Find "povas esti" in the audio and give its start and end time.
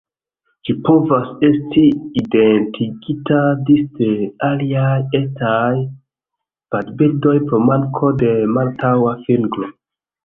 0.85-1.81